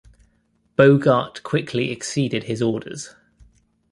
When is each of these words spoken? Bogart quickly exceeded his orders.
Bogart 0.77 1.43
quickly 1.43 1.91
exceeded 1.91 2.45
his 2.45 2.59
orders. 2.59 3.13